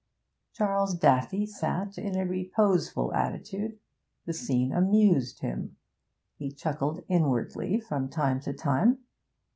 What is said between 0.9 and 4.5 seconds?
Daffy sat in a reposeful attitude. The